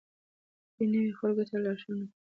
[0.75, 2.17] دوی نویو خلکو ته لارښوونه کوي.